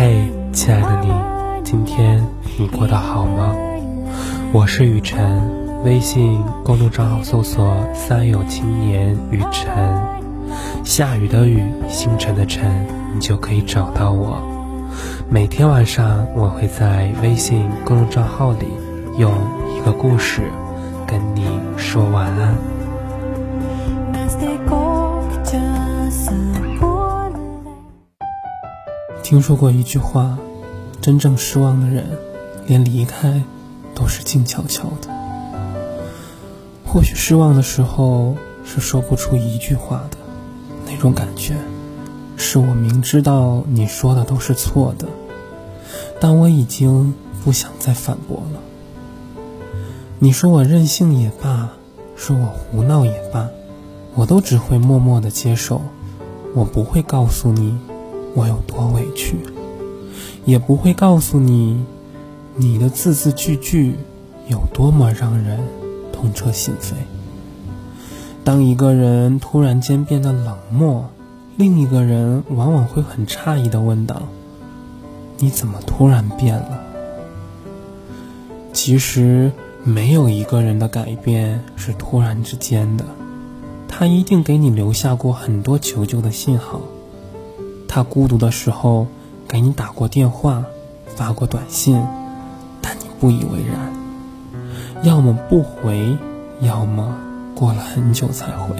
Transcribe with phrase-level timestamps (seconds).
[0.00, 1.12] 嘿，亲爱的你，
[1.64, 2.24] 今天
[2.56, 3.52] 你过得好吗？
[4.52, 9.68] 我是雨晨，微信公众账号搜索“三有青年雨晨”，
[10.86, 14.40] 下雨的雨，星辰的辰，你就可以找到我。
[15.28, 18.68] 每天晚上，我会在微信公众账号里
[19.16, 19.32] 用
[19.76, 20.42] 一个故事
[21.08, 21.44] 跟你
[21.76, 22.54] 说晚安。
[29.28, 30.38] 听说过一句话：
[31.02, 32.06] 真正失望的人，
[32.66, 33.42] 连离开
[33.94, 35.10] 都是静悄悄的。
[36.86, 40.16] 或许失望的时候是说不出一句话的，
[40.86, 41.56] 那种感觉，
[42.38, 45.06] 是我明知道你说的都是错的，
[46.18, 47.12] 但我已经
[47.44, 48.60] 不想再反驳了。
[50.18, 51.68] 你说我任性也罢，
[52.16, 53.46] 说我胡闹也罢，
[54.14, 55.82] 我都只会默默的接受，
[56.54, 57.76] 我不会告诉你。
[58.38, 59.36] 我有多委屈，
[60.44, 61.84] 也不会告诉你，
[62.54, 63.96] 你的字字句句
[64.46, 65.58] 有多么让人
[66.12, 66.92] 痛彻心扉。
[68.44, 71.10] 当一个人突然间变得冷漠，
[71.56, 74.22] 另一个人往往会很诧异的问道
[75.38, 76.80] ：“你怎么突然变了？”
[78.72, 79.50] 其实，
[79.82, 83.04] 没有一个人的改变是突然之间的，
[83.88, 86.80] 他一定给你留下过很多求救的信号。
[87.98, 89.08] 他孤独的时候，
[89.48, 90.62] 给你打过电话，
[91.16, 92.00] 发过短信，
[92.80, 93.92] 但你不以为然，
[95.02, 96.16] 要么不回，
[96.60, 97.16] 要么
[97.56, 98.76] 过了很久才回。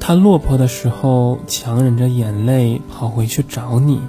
[0.00, 4.00] 他落魄的时候，强忍着眼泪跑回去找你，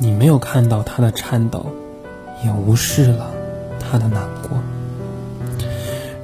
[0.00, 1.66] 你没有看到他的颤抖，
[2.44, 3.30] 也无视了
[3.78, 4.58] 他的难过，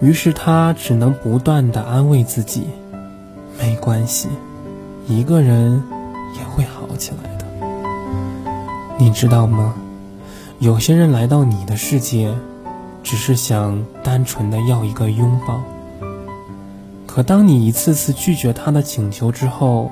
[0.00, 2.64] 于是他只能不断的安慰自己，
[3.56, 4.28] 没关系。
[5.08, 5.83] 一个人
[6.34, 7.47] 也会好起来的，
[8.98, 9.75] 你知道吗？
[10.58, 12.33] 有些人来到你的世界，
[13.02, 15.61] 只是想单纯的要一个拥抱。
[17.07, 19.90] 可当你一次次拒绝他的请求之后，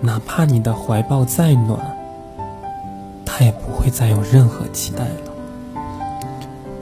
[0.00, 1.78] 哪怕你的怀抱再暖，
[3.24, 5.32] 他也不会再有任何期待了。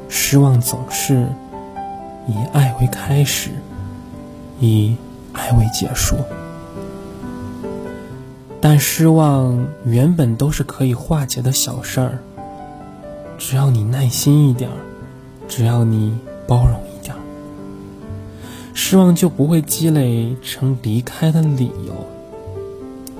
[0.09, 1.27] 失望总是
[2.27, 3.51] 以爱为开始，
[4.59, 4.97] 以
[5.33, 6.17] 爱为结束。
[8.61, 12.19] 但失望原本都是可以化解的小事儿，
[13.39, 14.77] 只要你耐心一点儿，
[15.47, 17.21] 只要你包容一点儿，
[18.75, 21.95] 失望就不会积累成离开的理由。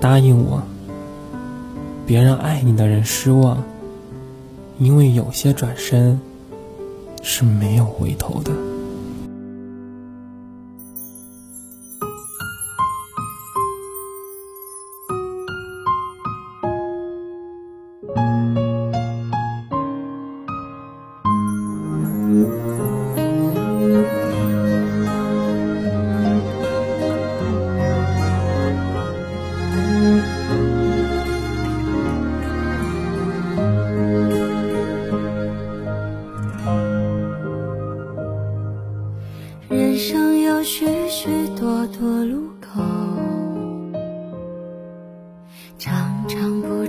[0.01, 0.63] 答应我，
[2.05, 3.63] 别让爱你的人失望，
[4.79, 6.21] 因为有些转身
[7.23, 8.53] 是没有回头的。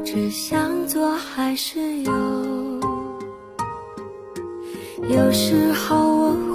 [0.10, 2.12] 常不知向左还是右。
[5.10, 6.49] 有时候我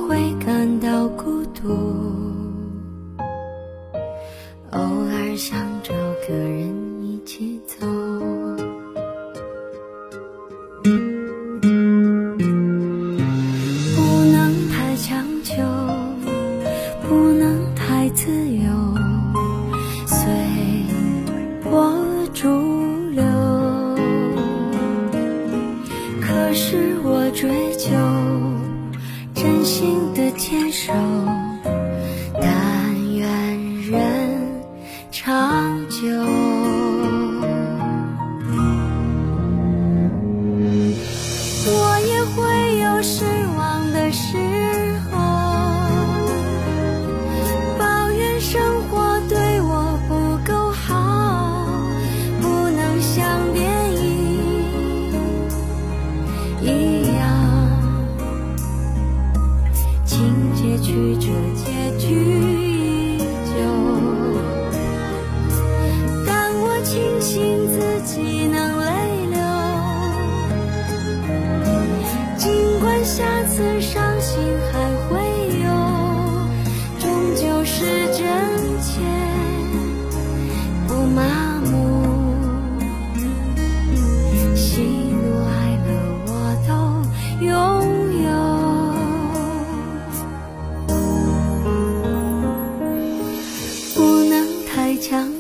[35.55, 36.74] 长久。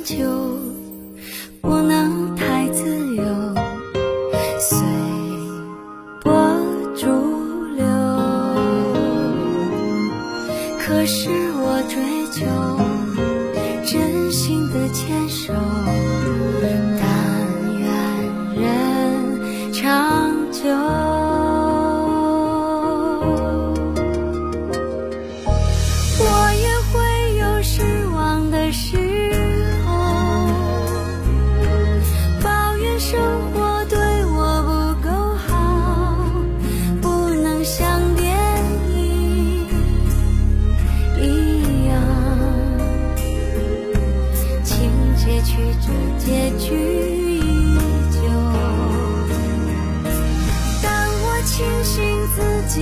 [0.04, 0.14] 就
[1.62, 2.84] 不能太自
[3.16, 3.24] 由
[4.60, 4.78] 随
[6.20, 6.30] 波
[6.94, 7.06] 逐
[7.74, 7.86] 流。
[10.78, 12.44] 可是我追求
[13.82, 15.54] 真心的牵手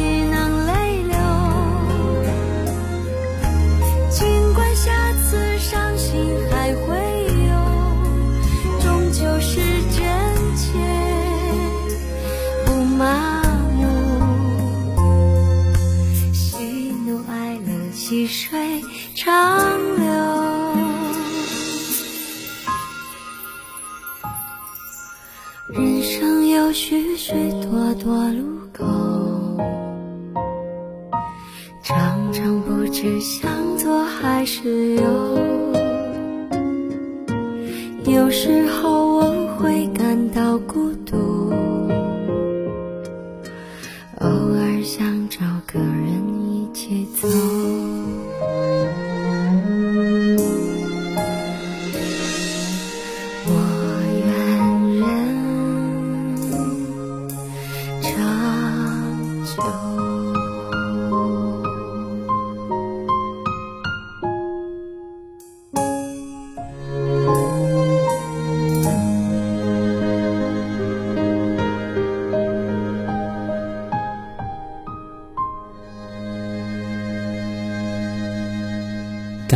[0.03, 1.17] 只能泪流
[4.11, 6.97] 尽管下次伤心还会
[7.47, 7.53] 有
[8.81, 9.61] 终究是
[9.93, 10.03] 真
[10.57, 10.73] 切
[12.67, 13.45] 不麻
[13.77, 13.81] 木
[16.33, 18.83] 喜怒哀乐细水
[19.15, 19.71] 长
[20.01, 20.13] 流
[25.69, 27.33] 人生有许许
[27.63, 28.85] 多多路口
[33.03, 35.03] 是向左还是右。
[38.05, 39.02] 有时候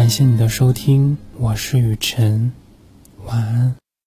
[0.07, 2.53] 感谢你的收听，我是雨晨，
[3.25, 3.75] 晚安。